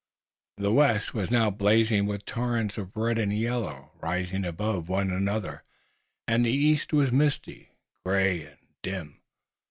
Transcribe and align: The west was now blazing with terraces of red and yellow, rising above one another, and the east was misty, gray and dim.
The 0.57 0.71
west 0.71 1.13
was 1.13 1.29
now 1.29 1.51
blazing 1.51 2.07
with 2.07 2.25
terraces 2.25 2.79
of 2.79 2.97
red 2.97 3.19
and 3.19 3.31
yellow, 3.37 3.91
rising 4.01 4.45
above 4.45 4.89
one 4.89 5.11
another, 5.11 5.61
and 6.27 6.43
the 6.43 6.49
east 6.49 6.91
was 6.91 7.11
misty, 7.11 7.69
gray 8.03 8.47
and 8.47 8.57
dim. 8.81 9.21